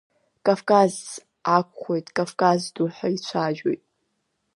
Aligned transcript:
Кавк-азз 0.45 1.01
акәхоит, 1.55 2.07
кавк-ду 2.15 2.87
ҳәа 2.95 3.07
ицәажәоит… 3.15 3.81